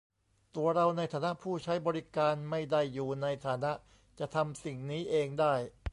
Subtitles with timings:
[0.55, 3.71] ตัวเราในฐานะผู้ใช้บริการไม่ได้อยู่ในฐานะ
[4.19, 5.53] จะทำสิ่งนี้เองได้